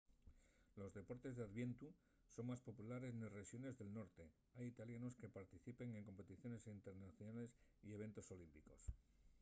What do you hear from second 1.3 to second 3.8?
d’iviernu son más populares nes rexones